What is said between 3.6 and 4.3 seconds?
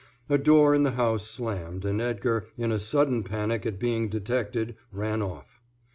at being